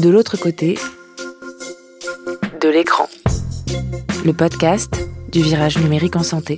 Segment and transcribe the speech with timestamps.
[0.00, 0.78] De l'autre côté
[2.58, 3.06] de l'écran.
[4.24, 4.98] Le podcast
[5.30, 6.56] du virage numérique en santé.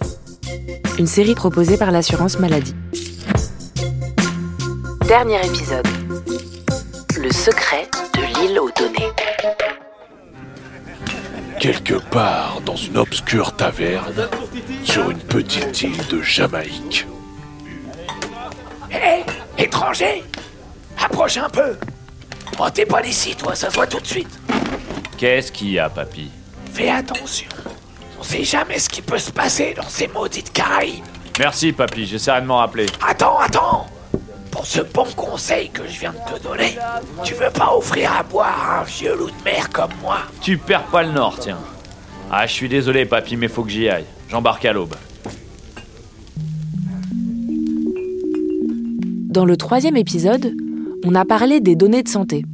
[0.97, 2.77] Une série proposée par l'assurance maladie.
[5.09, 5.89] Dernier épisode.
[7.19, 9.11] Le secret de l'île aux données.
[11.59, 14.29] Quelque part dans une obscure taverne,
[14.85, 17.09] sur une petite île de Jamaïque.
[18.93, 19.25] Hé,
[19.59, 20.23] étranger
[20.97, 21.75] Approche un peu
[22.59, 24.29] Oh, t'es pas d'ici, toi, ça se voit tout de suite.
[25.17, 26.31] Qu'est-ce qu'il y a, papy?
[26.73, 27.49] Fais attention.
[28.19, 31.05] On sait jamais ce qui peut se passer dans ces maudites Caraïbes.
[31.39, 32.87] Merci, papy, j'essaierai de m'en rappeler.
[33.07, 33.87] Attends, attends
[34.51, 36.77] Pour ce bon conseil que je viens de te donner,
[37.25, 40.19] tu veux pas offrir à boire à un vieux loup de mer comme moi?
[40.41, 41.59] Tu perds pas le nord, tiens.
[42.31, 44.07] Ah, je suis désolé, papy, mais faut que j'y aille.
[44.31, 44.95] J'embarque à l'aube.
[49.31, 50.55] Dans le troisième épisode,
[51.05, 52.45] on a parlé des données de santé.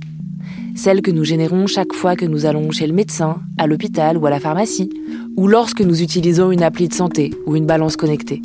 [0.74, 4.26] Celles que nous générons chaque fois que nous allons chez le médecin, à l'hôpital ou
[4.26, 4.90] à la pharmacie,
[5.36, 8.42] ou lorsque nous utilisons une appli de santé ou une balance connectée.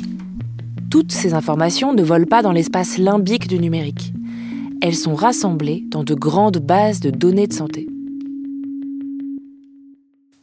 [0.90, 4.12] Toutes ces informations ne volent pas dans l'espace limbique du numérique.
[4.82, 7.86] Elles sont rassemblées dans de grandes bases de données de santé.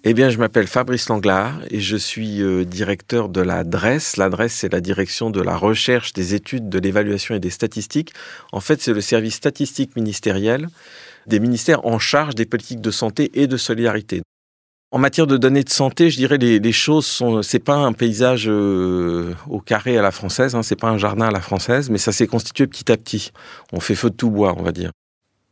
[0.03, 4.17] Eh bien, je m'appelle Fabrice Langlard et je suis euh, directeur de la DRES.
[4.17, 8.11] La c'est la direction de la recherche, des études, de l'évaluation et des statistiques.
[8.51, 10.69] En fait, c'est le service statistique ministériel
[11.27, 14.23] des ministères en charge des politiques de santé et de solidarité.
[14.89, 17.43] En matière de données de santé, je dirais les, les choses sont.
[17.43, 21.27] C'est pas un paysage euh, au carré à la française, hein, c'est pas un jardin
[21.27, 23.31] à la française, mais ça s'est constitué petit à petit.
[23.71, 24.89] On fait feu de tout bois, on va dire.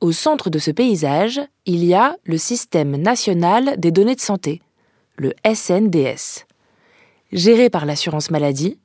[0.01, 4.61] Au centre de ce paysage, il y a le Système national des données de santé,
[5.17, 6.45] le SNDS.
[7.33, 8.79] Géré par l'assurance maladie,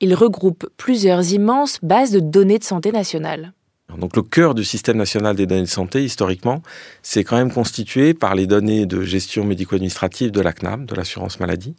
[0.00, 3.54] il regroupe plusieurs immenses bases de données de santé nationales.
[3.96, 6.62] Donc le cœur du système national des données de santé, historiquement,
[7.02, 11.40] c'est quand même constitué par les données de gestion médico-administrative de la CNAM, de l'assurance
[11.40, 11.74] maladie,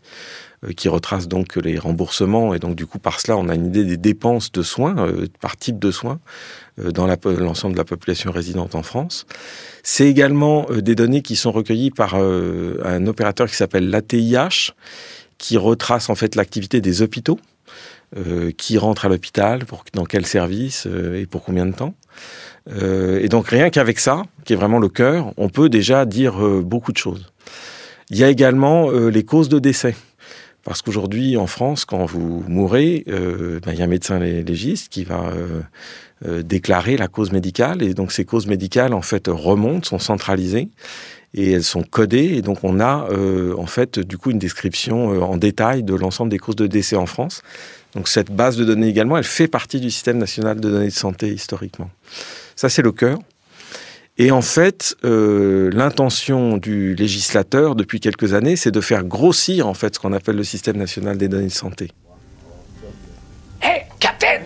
[0.65, 3.67] euh, qui retrace donc les remboursements et donc du coup par cela on a une
[3.67, 6.19] idée des dépenses de soins euh, par type de soins
[6.79, 9.27] euh, dans l'ensemble de la population résidente en France.
[9.83, 14.73] C'est également des données qui sont recueillies par un opérateur qui s'appelle l'ATIH,
[15.37, 17.39] qui retrace en fait l'activité des hôpitaux.
[18.57, 21.93] Qui rentre à l'hôpital, pour dans quel service et pour combien de temps.
[22.67, 26.91] et donc rien qu'avec ça, qui est vraiment le cœur, on peut déjà dire beaucoup
[26.91, 27.31] de choses.
[28.09, 29.95] Il y a également les causes de décès.
[30.63, 34.89] Parce qu'aujourd'hui, en France, quand vous mourrez, euh, ben, il y a un médecin légiste
[34.89, 35.61] qui va euh,
[36.27, 37.81] euh, déclarer la cause médicale.
[37.81, 40.67] Et donc, ces causes médicales, en fait, remontent, sont centralisées
[41.33, 42.35] et elles sont codées.
[42.35, 43.07] Et donc, on a,
[43.57, 47.05] en fait, du coup, une description en détail de l'ensemble des causes de décès en
[47.05, 47.41] France.
[47.95, 50.93] Donc, cette base de données également, elle fait partie du système national de données de
[50.93, 51.89] santé historiquement.
[52.55, 53.19] Ça, c'est le cœur.
[54.19, 59.73] Et en fait, euh, l'intention du législateur depuis quelques années, c'est de faire grossir en
[59.73, 61.91] fait ce qu'on appelle le système national des données de santé.
[63.63, 64.41] Hé, Captain,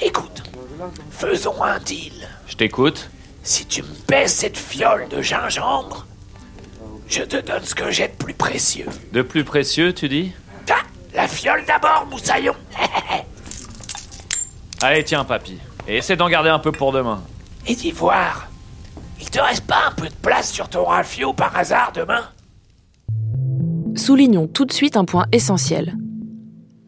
[0.00, 0.44] écoute,
[1.10, 2.12] faisons un deal.
[2.46, 3.10] Je t'écoute.
[3.42, 6.06] Si tu me baisses cette fiole de gingembre,
[7.08, 8.86] je te donne ce que j'ai de plus précieux.
[9.12, 10.32] De plus précieux, tu dis?
[11.16, 12.54] La fiole d'abord, moussaillon.
[14.82, 15.58] Allez, tiens, papy.
[15.88, 17.22] Et essaie d'en garder un peu pour demain.
[17.66, 18.48] Et d'y voir.
[19.20, 22.22] Il te reste pas un peu de place sur ton rafio par hasard demain?
[23.96, 25.96] Soulignons tout de suite un point essentiel.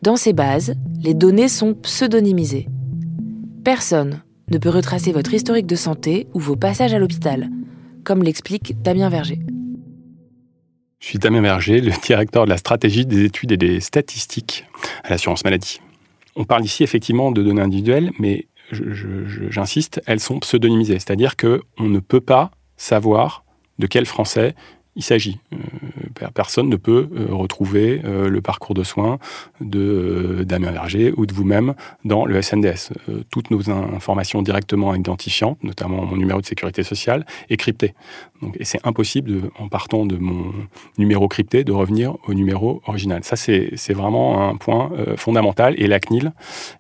[0.02, 2.68] Dans ces bases, les données sont pseudonymisées.
[3.64, 7.48] Personne ne peut retracer votre historique de santé ou vos passages à l'hôpital,
[8.04, 9.40] comme l'explique Damien Verger.
[11.00, 14.64] Je suis Damien Verger, le directeur de la stratégie des études et des statistiques
[15.04, 15.80] à l'assurance maladie.
[16.36, 20.98] On parle ici effectivement de données individuelles, mais j'insiste, elles sont pseudonymisées.
[20.98, 23.44] C'est-à-dire qu'on ne peut pas savoir
[23.78, 24.54] de quel Français
[24.98, 25.38] il s'agit.
[25.54, 29.18] Euh, personne ne peut euh, retrouver euh, le parcours de soins
[29.60, 32.92] de Damien Verger ou de vous-même dans le SNDS.
[33.30, 37.94] toutes nos informations directement identifiantes, notamment mon numéro de sécurité sociale, est cryptée.
[38.58, 40.52] Et c'est impossible, en partant de mon
[40.96, 43.22] numéro crypté, de revenir au numéro original.
[43.22, 45.74] Ça, c'est vraiment un point fondamental.
[45.76, 46.32] Et la CNIL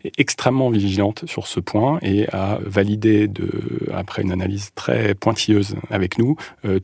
[0.04, 3.50] est extrêmement vigilante sur ce point et a validé, de,
[3.92, 6.36] après une analyse très pointilleuse avec nous,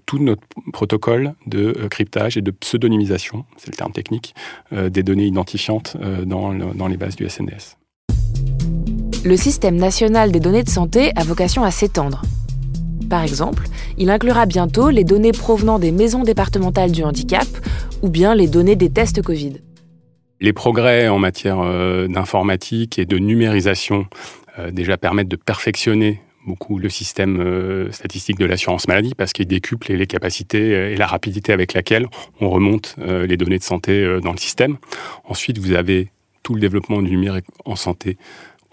[0.06, 0.42] tout notre
[0.72, 4.34] protocole de euh, cryptage et de pseudonymisation, c'est le terme technique,
[4.72, 7.76] euh, des données identifiantes euh, dans, dans les bases du SNDS.
[9.24, 12.22] Le système national des données de santé a vocation à s'étendre.
[13.08, 13.64] Par exemple,
[13.96, 17.46] il inclura bientôt les données provenant des maisons départementales du handicap
[18.02, 19.54] ou bien les données des tests Covid.
[20.40, 21.58] Les progrès en matière
[22.08, 24.06] d'informatique et de numérisation
[24.72, 29.92] déjà permettent de perfectionner beaucoup le système euh, statistique de l'assurance maladie parce qu'il décuple
[29.92, 32.06] les capacités et la rapidité avec laquelle
[32.40, 34.76] on remonte les données de santé dans le système.
[35.24, 36.08] Ensuite, vous avez
[36.42, 38.16] tout le développement du numérique en santé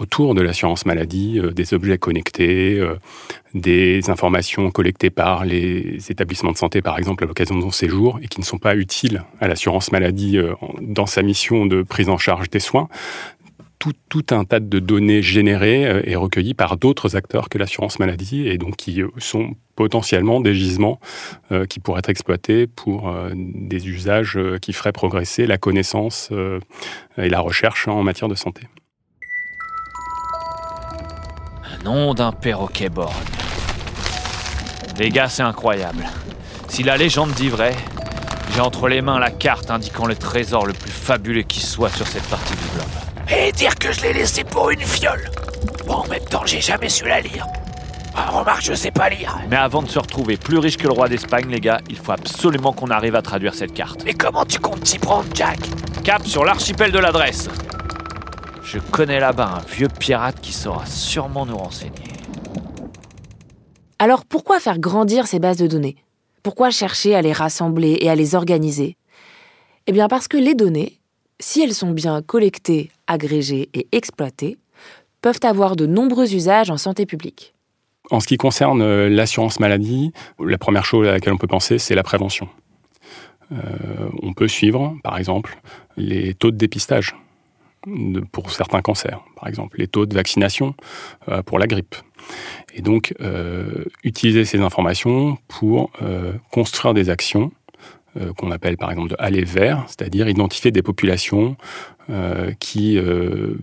[0.01, 2.95] autour de l'assurance maladie, euh, des objets connectés, euh,
[3.53, 8.19] des informations collectées par les établissements de santé, par exemple, à l'occasion de son séjour,
[8.23, 12.09] et qui ne sont pas utiles à l'assurance maladie euh, dans sa mission de prise
[12.09, 12.89] en charge des soins.
[14.09, 18.59] Tout, un tas de données générées et recueillies par d'autres acteurs que l'assurance maladie et
[18.59, 20.99] donc qui sont potentiellement des gisements
[21.67, 26.29] qui pourraient être exploités pour des usages qui feraient progresser la connaissance
[27.17, 28.67] et la recherche en matière de santé.
[31.83, 33.15] Nom d'un perroquet borgne.
[34.99, 36.05] Les gars, c'est incroyable.
[36.67, 37.75] Si la légende dit vrai,
[38.53, 42.05] j'ai entre les mains la carte indiquant le trésor le plus fabuleux qui soit sur
[42.05, 43.10] cette partie du globe.
[43.33, 45.31] Et dire que je l'ai laissé pour une fiole.
[45.87, 47.47] Bon, en même temps, j'ai jamais su la lire.
[48.13, 49.39] Ah, remarque, je sais pas lire.
[49.49, 52.11] Mais avant de se retrouver plus riche que le roi d'Espagne, les gars, il faut
[52.11, 54.03] absolument qu'on arrive à traduire cette carte.
[54.03, 55.59] Mais comment tu comptes t'y prendre, Jack?
[56.03, 57.47] Cap sur l'archipel de l'adresse.
[58.63, 61.91] Je connais là-bas un vieux pirate qui saura sûrement nous renseigner.
[63.97, 65.95] Alors pourquoi faire grandir ces bases de données?
[66.43, 68.97] Pourquoi chercher à les rassembler et à les organiser?
[69.87, 71.00] Eh bien parce que les données,
[71.41, 74.57] si elles sont bien collectées, agrégées et exploitées,
[75.21, 77.53] peuvent avoir de nombreux usages en santé publique.
[78.09, 81.77] En ce qui concerne euh, l'assurance maladie, la première chose à laquelle on peut penser,
[81.77, 82.49] c'est la prévention.
[83.51, 83.57] Euh,
[84.21, 85.59] on peut suivre, par exemple,
[85.97, 87.15] les taux de dépistage
[88.31, 90.75] pour certains cancers, par exemple, les taux de vaccination
[91.29, 91.95] euh, pour la grippe.
[92.73, 93.13] Et donc,
[94.03, 95.91] utiliser ces informations pour
[96.51, 97.51] construire des actions
[98.37, 101.55] qu'on appelle par exemple de aller vers, c'est-à-dire identifier des populations
[102.59, 102.99] qui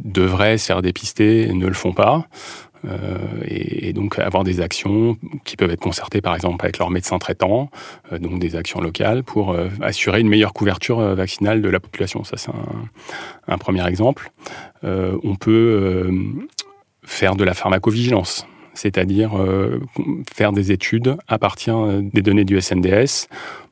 [0.05, 2.27] devraient se faire dépister et ne le font pas,
[2.85, 3.17] euh,
[3.47, 7.71] et, donc avoir des actions qui peuvent être concertées par exemple avec leur médecin traitant,
[8.12, 12.25] euh, donc des actions locales pour euh, assurer une meilleure couverture vaccinale de la population.
[12.25, 12.50] Ça c'est
[13.49, 14.31] un, premier exemple.
[14.83, 16.11] on peut
[17.05, 19.33] faire de la pharmacovigilance c'est-à-dire
[20.33, 23.27] faire des études à partir des données du SNDS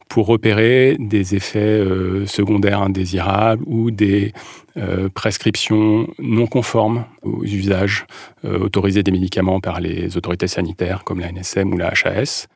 [0.08, 4.32] pour repérer des effets euh, secondaires indésirables ou des
[4.76, 8.06] euh, prescriptions non conformes aux usages
[8.44, 12.46] euh, autorisés des médicaments par les autorités sanitaires comme la NSM ou la HAS.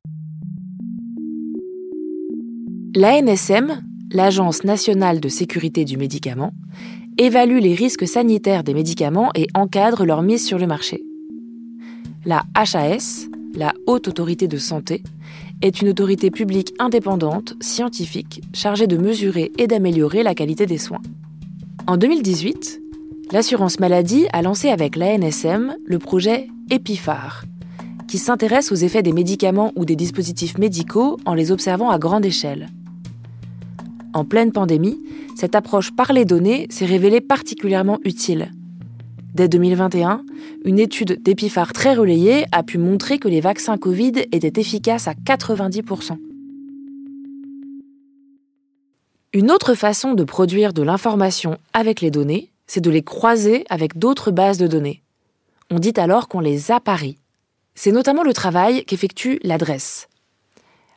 [2.94, 3.82] La NSM,
[4.12, 6.52] l'Agence nationale de sécurité du médicament,
[7.18, 11.02] évalue les risques sanitaires des médicaments et encadre leur mise sur le marché.
[12.24, 15.02] La HAS, la Haute Autorité de Santé,
[15.62, 21.02] est une autorité publique indépendante, scientifique, chargée de mesurer et d'améliorer la qualité des soins.
[21.86, 22.80] En 2018,
[23.32, 27.44] l'assurance maladie a lancé avec l'ANSM le projet EPIFAR,
[28.08, 32.24] qui s'intéresse aux effets des médicaments ou des dispositifs médicaux en les observant à grande
[32.24, 32.68] échelle.
[34.12, 35.00] En pleine pandémie,
[35.36, 38.50] cette approche par les données s'est révélée particulièrement utile.
[39.34, 40.24] Dès 2021,
[40.64, 45.12] une étude d'Epiphar très relayée a pu montrer que les vaccins Covid étaient efficaces à
[45.12, 46.18] 90%.
[49.32, 53.96] Une autre façon de produire de l'information avec les données, c'est de les croiser avec
[53.96, 55.02] d'autres bases de données.
[55.70, 57.16] On dit alors qu'on les apparie.
[57.76, 60.08] C'est notamment le travail qu'effectue l'adresse.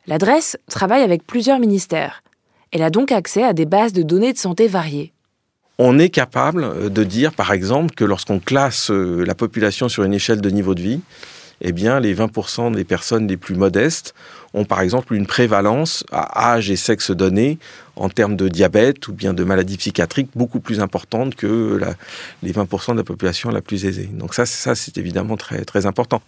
[0.08, 2.24] L'adresse travaille avec plusieurs ministères.
[2.72, 5.13] Elle a donc accès à des bases de données de santé variées
[5.78, 10.04] on est capable euh, de dire, par exemple, que lorsqu'on classe euh, la population sur
[10.04, 11.00] une échelle de niveau de vie,
[11.60, 14.14] eh bien, les 20% des personnes les plus modestes
[14.54, 17.58] ont, par exemple, une prévalence à âge et sexe donné
[17.96, 21.80] en termes de diabète ou bien de maladies psychiatriques beaucoup plus importante que
[22.42, 24.10] les 20% de la population la plus aisée.
[24.12, 26.22] Donc ça, ça c'est évidemment très, très important.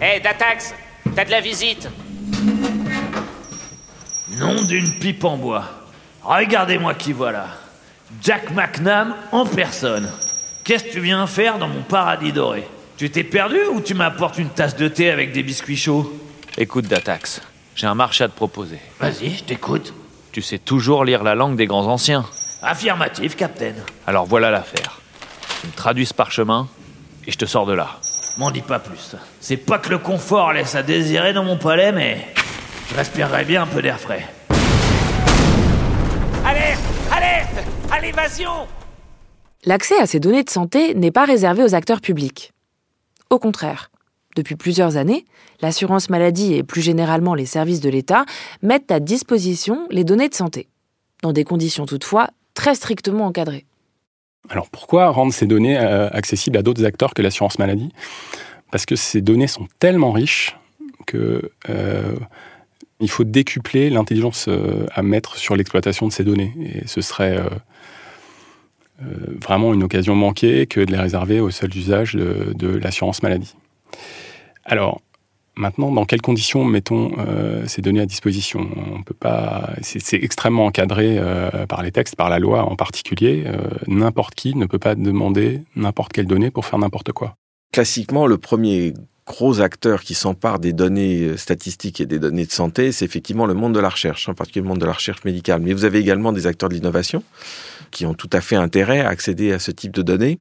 [0.00, 0.72] Hey, Datax,
[1.14, 1.88] t'as de la visite?
[4.38, 5.64] Nom d'une pipe en bois.
[6.22, 7.46] Regardez-moi qui voilà.
[8.22, 10.10] Jack McNam en personne.
[10.64, 12.68] Qu'est-ce que tu viens faire dans mon paradis doré?
[12.98, 16.12] Tu t'es perdu ou tu m'apportes une tasse de thé avec des biscuits chauds?
[16.58, 17.40] Écoute, Datax,
[17.74, 18.78] j'ai un marché à te proposer.
[19.00, 19.94] Vas-y, je t'écoute.
[20.32, 22.26] Tu sais toujours lire la langue des grands anciens
[22.62, 23.72] Affirmatif, Captain.
[24.06, 25.00] Alors voilà l'affaire.
[25.62, 26.68] Tu me traduis ce parchemin
[27.26, 28.00] et je te sors de là.
[28.36, 29.16] M'en dis pas plus.
[29.40, 32.26] C'est pas que le confort laisse à désirer dans mon palais, mais
[32.88, 34.24] je respirerais bien un peu d'air frais.
[36.44, 36.80] Alerte
[37.12, 38.50] Alerte À l'évasion
[39.64, 42.52] L'accès à ces données de santé n'est pas réservé aux acteurs publics.
[43.30, 43.90] Au contraire,
[44.36, 45.24] depuis plusieurs années,
[45.60, 48.24] l'assurance maladie et plus généralement les services de l'État
[48.62, 50.68] mettent à disposition les données de santé,
[51.22, 53.64] dans des conditions toutefois très strictement encadrées.
[54.48, 57.92] Alors pourquoi rendre ces données accessibles à d'autres acteurs que l'assurance maladie?
[58.70, 60.56] Parce que ces données sont tellement riches
[61.06, 61.50] que
[63.00, 64.48] il faut décupler l'intelligence
[64.94, 66.54] à mettre sur l'exploitation de ces données.
[66.60, 67.38] Et ce serait
[69.00, 73.54] vraiment une occasion manquée que de les réserver au seul usage de, l'assurance maladie.
[74.64, 75.00] Alors,
[75.58, 78.68] Maintenant, dans quelles conditions mettons euh, ces données à disposition?
[78.94, 79.70] On peut pas.
[79.80, 83.44] C'est extrêmement encadré euh, par les textes, par la loi en particulier.
[83.46, 87.36] Euh, n'importe qui ne peut pas demander n'importe quelle donnée pour faire n'importe quoi.
[87.72, 88.92] Classiquement, le premier
[89.26, 93.54] gros acteur qui s'empare des données statistiques et des données de santé, c'est effectivement le
[93.54, 95.60] monde de la recherche, en particulier le monde de la recherche médicale.
[95.62, 97.22] Mais vous avez également des acteurs de l'innovation
[97.90, 100.38] qui ont tout à fait intérêt à accéder à ce type de données.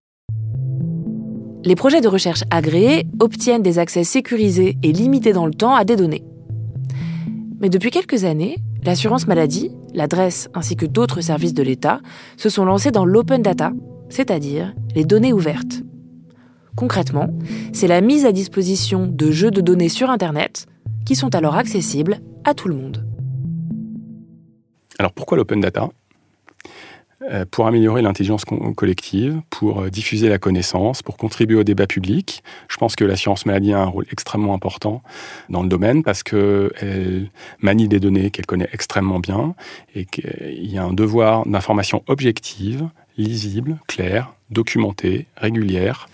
[1.63, 5.84] Les projets de recherche agréés obtiennent des accès sécurisés et limités dans le temps à
[5.84, 6.24] des données.
[7.60, 12.01] Mais depuis quelques années, l'assurance maladie, l'adresse ainsi que d'autres services de l'État
[12.38, 13.72] se sont lancés dans l'open data,
[14.10, 15.82] c'est-à-dire les données ouvertes.
[16.75, 17.29] Concrètement,
[17.74, 20.67] c'est la mise à disposition de jeux de données sur Internet
[21.05, 23.05] qui sont alors accessibles à tout le monde.
[25.00, 25.89] Alors pourquoi l'open data?
[27.32, 28.44] Euh, pour améliorer l'intelligence
[28.75, 32.44] collective, pour euh, diffuser la connaissance, pour contribuer au débat public.
[32.67, 35.01] Je pense que l'assurance maladie a un rôle extrêmement important
[35.50, 39.55] dans le domaine parce qu'elle manie des données qu'elle connaît extrêmement bien
[39.96, 46.10] et qu'il y a un devoir d'information objective, lisible, claire, documentée, régulière,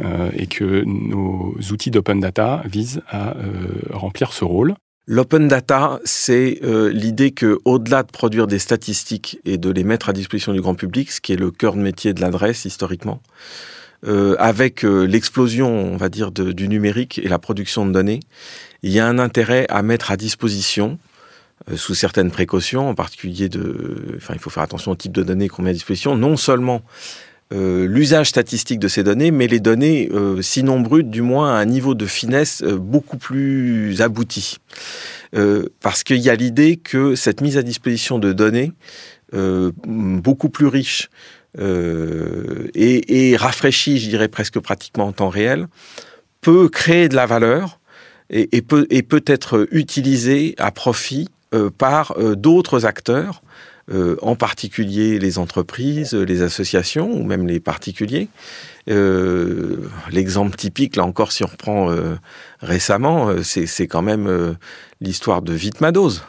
[0.00, 3.34] euh, et que nos outils d'open data visent à
[3.92, 4.74] remplir ce rôle.
[5.06, 10.08] L'open data, c'est euh, l'idée que, au-delà de produire des statistiques et de les mettre
[10.08, 13.20] à disposition du grand public, ce qui est le cœur de métier de l'adresse historiquement,
[14.06, 18.20] euh, avec euh, l'explosion, on va dire, du numérique et la production de données,
[18.84, 20.98] il y a un intérêt à mettre à disposition,
[21.76, 25.48] sous certaines précautions, en particulier de, enfin, il faut faire attention au type de données
[25.48, 26.82] qu'on met à disposition, non seulement
[27.52, 31.58] euh, l'usage statistique de ces données, mais les données, euh, sinon brutes, du moins à
[31.58, 34.56] un niveau de finesse euh, beaucoup plus abouti.
[35.80, 38.72] parce qu'il y a l'idée que cette mise à disposition de données,
[39.32, 41.08] beaucoup plus riches
[41.58, 45.68] et, et rafraîchies, je dirais presque pratiquement en temps réel,
[46.42, 47.80] peut créer de la valeur
[48.28, 51.28] et peut être utilisée à profit
[51.78, 53.42] par d'autres acteurs
[53.90, 58.28] euh, en particulier les entreprises, les associations ou même les particuliers.
[58.88, 62.14] Euh, l'exemple typique, là encore, si on reprend euh,
[62.60, 64.56] récemment, c'est quand même
[65.00, 66.20] l'histoire de Vitmados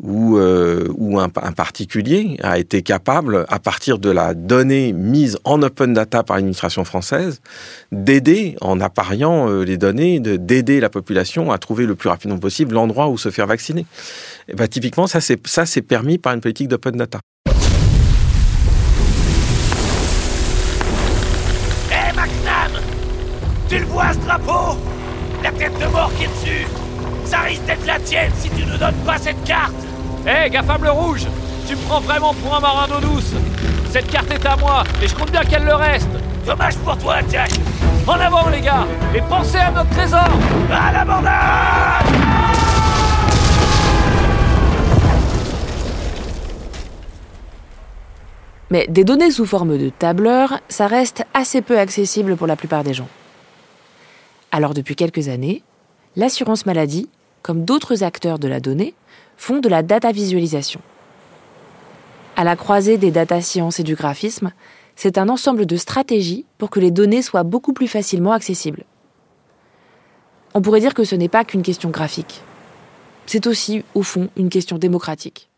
[0.00, 5.94] où, où un, particulier a été capable, à partir de la donnée mise en open
[5.94, 7.40] data par l'administration française,
[7.92, 13.08] d'aider, en appariant les données, d'aider la population à trouver le plus rapidement possible l'endroit
[13.08, 13.86] où se faire vacciner.
[14.48, 17.20] Et bah, typiquement, ça c'est, ça, c'est permis par une politique d'open data.
[17.46, 17.50] Hé
[21.90, 22.80] hey, McNam
[23.68, 24.78] Tu le vois ce drapeau?
[25.42, 26.66] La tête de mort qui est dessus
[27.32, 29.72] Ça risque d'être la tienne si tu ne donnes pas cette carte.
[30.26, 31.26] Hé, hey, Gafam le rouge
[31.66, 33.32] Tu me prends vraiment pour un marin d'eau douce.
[33.90, 36.10] Cette carte est à moi, et je compte bien qu'elle le reste.
[36.44, 37.50] Dommage pour toi, Jack.
[38.06, 40.28] En avant, les gars Et pensez à notre trésor.
[40.70, 42.04] À l'abordage
[48.68, 52.84] Mais des données sous forme de tableur, ça reste assez peu accessible pour la plupart
[52.84, 53.08] des gens.
[54.50, 55.62] Alors depuis quelques années,
[56.14, 57.08] l'assurance maladie,
[57.42, 58.94] comme d'autres acteurs de la donnée,
[59.36, 60.80] font de la data visualisation.
[62.36, 64.52] À la croisée des data sciences et du graphisme,
[64.96, 68.84] c'est un ensemble de stratégies pour que les données soient beaucoup plus facilement accessibles.
[70.54, 72.42] On pourrait dire que ce n'est pas qu'une question graphique.
[73.26, 75.50] C'est aussi, au fond, une question démocratique.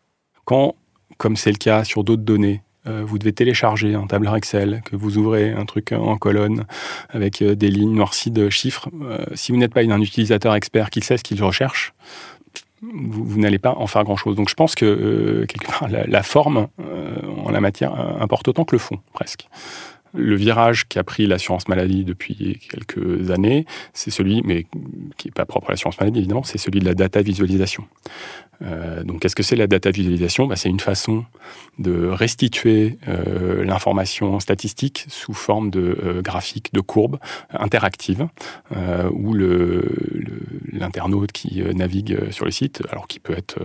[0.44, 0.74] Quand,
[1.18, 5.18] comme c'est le cas sur d'autres données, vous devez télécharger un tableur Excel, que vous
[5.18, 6.64] ouvrez un truc en colonne
[7.10, 8.88] avec euh, des lignes noircies de chiffres.
[9.02, 11.94] Euh, si vous n'êtes pas un utilisateur expert qui sait ce qu'il recherche,
[12.82, 14.36] vous, n'allez pas en faire grand-chose.
[14.36, 16.68] Donc je pense que quelque part, la, forme
[17.42, 19.48] en la matière importe autant que le fond, presque.
[20.14, 24.66] Le virage qui a pris l'assurance maladie depuis quelques années, c'est celui, mais
[25.16, 27.84] qui n'est pas propre à l'assurance maladie évidemment, c'est celui de la data visualisation.
[28.62, 30.46] Euh, donc, qu'est-ce que c'est la data visualisation?
[30.46, 31.24] Bah, C'est une façon
[31.78, 37.18] de restituer euh, l'information statistique sous forme de euh, graphiques, de courbes
[37.52, 38.28] interactives,
[39.12, 39.34] où
[40.72, 43.58] l'internaute qui navigue sur le site, alors qui peut être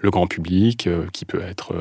[0.00, 1.74] le grand public, qui peut être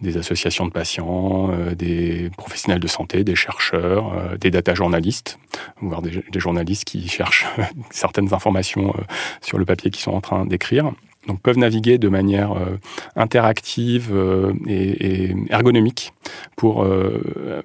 [0.00, 5.38] des associations de patients, des professionnels de santé, des chercheurs, des data journalistes,
[5.80, 7.46] voire des, journalistes qui cherchent
[7.90, 8.94] certaines informations
[9.40, 10.92] sur le papier qu'ils sont en train d'écrire.
[11.26, 12.78] Donc peuvent naviguer de manière euh,
[13.16, 16.12] interactive euh, et, ergonomique
[16.56, 17.62] pour euh,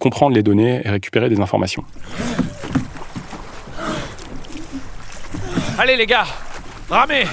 [0.00, 1.84] comprendre les données et récupérer des informations.
[5.78, 6.26] Allez les gars,
[6.88, 7.24] ramez.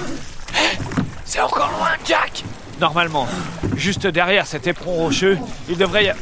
[1.25, 2.43] C'est encore loin, Jack.
[2.79, 3.27] Normalement,
[3.75, 5.38] juste derrière cet éperon rocheux,
[5.69, 6.15] il devrait y a...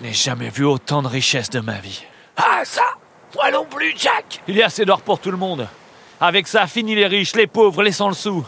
[0.00, 2.04] Je n'ai jamais vu autant de richesse de ma vie.
[2.36, 2.84] Ah, ça
[3.34, 5.66] Moi non plus, Jack Il y a assez d'or pour tout le monde.
[6.20, 8.44] Avec ça, fini les riches, les pauvres, les sans le sou.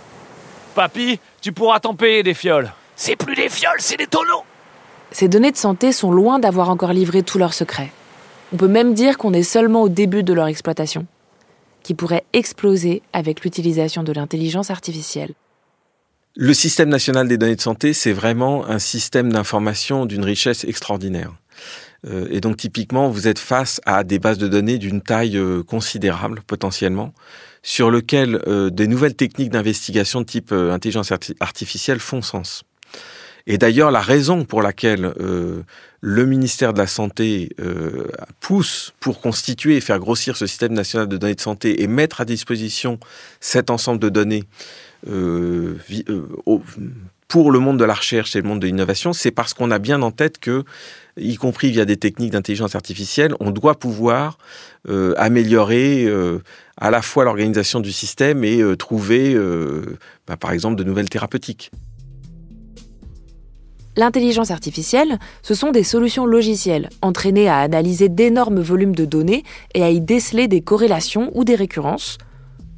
[0.75, 2.73] Papy, tu pourras t'en payer des fioles.
[2.95, 4.45] C'est plus des fioles, c'est des tonneaux
[5.11, 7.90] Ces données de santé sont loin d'avoir encore livré tous leurs secrets.
[8.52, 11.07] On peut même dire qu'on est seulement au début de leur exploitation,
[11.83, 15.33] qui pourrait exploser avec l'utilisation de l'intelligence artificielle.
[16.37, 21.33] Le système national des données de santé, c'est vraiment un système d'information d'une richesse extraordinaire.
[22.07, 25.62] Euh, et donc typiquement, vous êtes face à des bases de données d'une taille euh,
[25.62, 27.12] considérable potentiellement,
[27.62, 32.64] sur lequel euh, des nouvelles techniques d'investigation de type intelligence artificielle font sens.
[33.47, 35.14] Et d'ailleurs, la raison pour laquelle
[36.00, 37.49] le ministère de la Santé
[38.38, 42.21] pousse pour constituer et faire grossir ce système national de données de santé et mettre
[42.21, 43.00] à disposition
[43.40, 44.45] cet ensemble de données
[47.31, 49.79] pour le monde de la recherche et le monde de l'innovation, c'est parce qu'on a
[49.79, 50.64] bien en tête que
[51.17, 54.38] y compris via des techniques d'intelligence artificielle, on doit pouvoir
[54.88, 56.38] euh, améliorer euh,
[56.76, 59.37] à la fois l'organisation du système et euh, trouver,
[60.26, 61.71] bah, par exemple, de nouvelles thérapeutiques.
[63.97, 69.43] L'intelligence artificielle, ce sont des solutions logicielles entraînées à analyser d'énormes volumes de données
[69.75, 72.17] et à y déceler des corrélations ou des récurrences,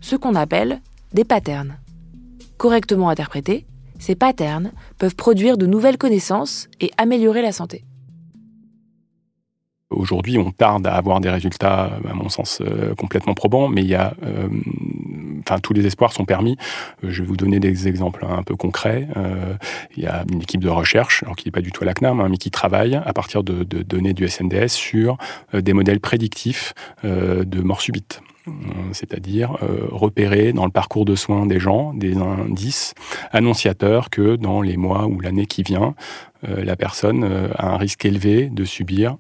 [0.01, 0.81] ce qu'on appelle
[1.12, 1.77] des patterns.
[2.57, 3.67] Correctement interprétés,
[3.99, 7.85] ces patterns peuvent produire de nouvelles connaissances et améliorer la santé.
[9.93, 13.89] Aujourd'hui, on tarde à avoir des résultats, à mon sens, euh, complètement probants, mais il
[13.89, 14.49] y a, euh,
[15.41, 16.57] enfin, tous les espoirs sont permis.
[17.05, 19.07] Euh, je vais vous donner des exemples un peu concrets.
[19.97, 21.95] il y a une équipe de recherche, alors qui n'est pas du tout à la
[21.95, 25.17] CNAM, hein, mais qui travaille à partir de, données du SNDS sur
[25.53, 28.21] des modèles prédictifs de mort subite
[28.93, 29.57] c'est-à-dire
[29.91, 32.95] repérer dans le parcours de soins des gens des indices
[33.31, 35.95] annonciateurs que dans les mois ou l'année qui vient,
[36.43, 37.23] la personne
[37.55, 39.17] a un risque élevé de subir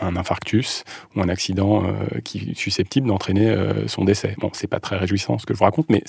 [0.00, 4.34] un infarctus ou un accident euh, qui est susceptible d'entraîner euh, son décès.
[4.38, 6.02] Bon, c'est pas très réjouissant ce que je vous raconte, mais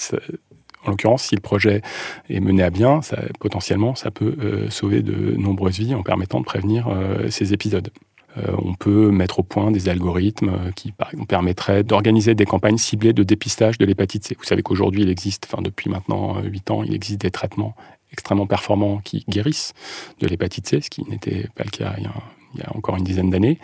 [0.85, 1.81] en l'occurrence, si le projet
[2.29, 3.01] est mené à bien,
[3.39, 6.87] potentiellement, ça peut euh, sauver de nombreuses vies en permettant de prévenir
[7.29, 7.91] ces épisodes.
[8.35, 10.93] on peut mettre au point des algorithmes qui
[11.27, 14.35] permettraient d'organiser des campagnes ciblées de dépistage de l'hépatite C.
[14.37, 17.75] Vous savez qu'aujourd'hui, il existe, enfin depuis maintenant 8 ans, il existe des traitements
[18.11, 19.73] extrêmement performants qui guérissent
[20.19, 22.13] de l'hépatite C, ce qui n'était pas le cas il y a
[22.53, 23.59] il y a encore une dizaine d'années.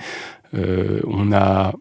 [0.54, 1.74] Euh, on a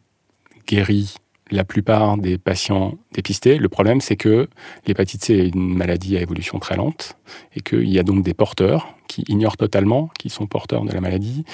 [0.66, 1.14] guéri
[1.50, 3.58] la plupart des patients dépistés.
[3.58, 4.48] Le problème, c'est que
[4.86, 7.16] l'hépatite C est une maladie à évolution très lente
[7.54, 11.00] et qu'il y a donc des porteurs qui ignorent totalement qu'ils sont porteurs de la
[11.00, 11.44] maladie.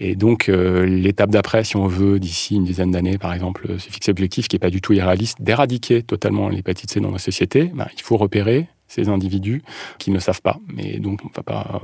[0.00, 3.90] Et donc, euh, l'étape d'après, si on veut, d'ici une dizaine d'années, par exemple, se
[3.90, 7.70] fixer l'objectif qui n'est pas du tout irréaliste, d'éradiquer totalement l'hépatite C dans la société,
[7.74, 9.62] ben, il faut repérer ces individus
[9.98, 10.58] qui ne savent pas.
[10.74, 11.20] Mais donc,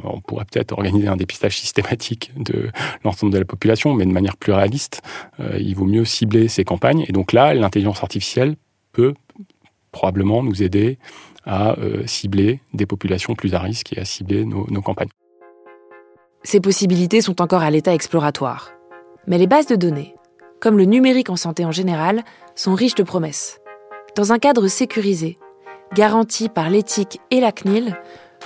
[0.05, 2.71] on, pourrait peut-être organiser un dépistage systématique de
[3.05, 5.03] l'ensemble de la population, mais de manière plus réaliste.
[5.41, 7.05] Euh, il vaut mieux cibler ces campagnes.
[7.09, 8.57] Et donc là, l'intelligence artificielle
[8.93, 9.15] peut
[9.93, 10.99] probablement nous aider
[11.47, 15.11] à euh, cibler des populations plus à risque et à cibler nos campagnes.
[16.43, 18.73] Ces possibilités sont encore à l'état exploratoire.
[19.27, 20.15] Mais les bases de données,
[20.61, 22.23] comme le numérique en santé en général,
[22.55, 23.61] sont riches de promesses.
[24.15, 25.39] Dans un cadre sécurisé,
[25.95, 27.97] Garanti par l'éthique et la CNIL,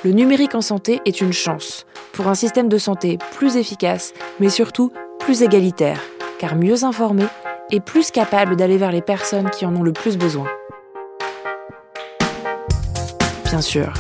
[0.04, 4.50] le numérique en santé est une chance pour un système de santé plus efficace, mais
[4.50, 5.98] surtout plus égalitaire,
[6.38, 7.24] car mieux informé
[7.70, 10.46] et plus capable d'aller vers les personnes qui en ont le plus besoin.
[13.44, 13.94] Bien sûr,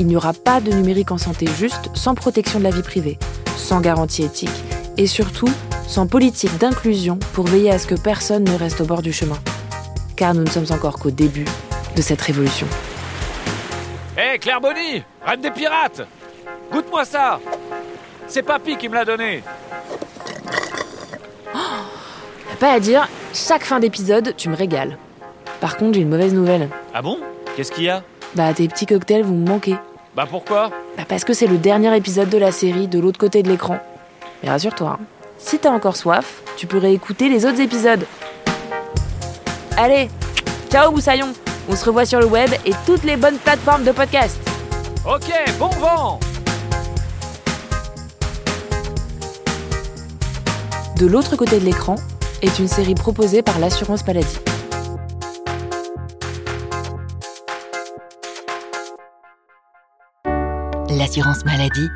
[0.00, 3.20] il n'y aura pas de numérique en santé juste sans protection de la vie privée,
[3.56, 4.64] sans garantie éthique
[4.96, 5.50] et surtout
[5.86, 9.38] sans politique d'inclusion pour veiller à ce que personne ne reste au bord du chemin.
[10.16, 11.44] Car nous ne sommes encore qu'au début
[11.96, 12.66] de cette révolution.
[14.16, 16.02] Hé, Claire Bonny Reine des pirates
[16.70, 17.40] Goûte-moi ça
[18.26, 19.42] C'est Papy qui me l'a donné
[21.54, 21.58] oh,
[22.60, 24.98] Pas à dire, chaque fin d'épisode, tu me régales.
[25.60, 26.68] Par contre, j'ai une mauvaise nouvelle.
[26.92, 27.18] Ah bon?
[27.56, 28.02] Qu'est-ce qu'il y a?
[28.34, 29.76] Bah, tes petits cocktails, vous me manquez.
[30.14, 30.70] Bah pourquoi?
[30.96, 33.78] Bah parce que c'est le dernier épisode de la série de l'autre côté de l'écran.
[34.42, 35.04] Mais rassure-toi, hein,
[35.38, 38.06] si t'as encore soif, tu pourrais écouter les autres épisodes.
[39.76, 40.08] Allez,
[40.70, 41.32] ciao Moussaillon
[41.68, 44.38] on se revoit sur le web et toutes les bonnes plateformes de podcast.
[45.06, 46.20] Ok, bon vent
[50.98, 51.96] De l'autre côté de l'écran
[52.40, 54.38] est une série proposée par l'assurance maladie.
[60.90, 61.88] L'assurance maladie